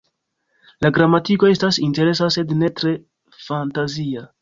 La 0.85 0.91
gramatiko 0.95 1.51
estas 1.57 1.79
interesa 1.89 2.33
sed 2.39 2.57
ne 2.65 2.73
tre 2.83 2.99
fantazia. 3.47 4.31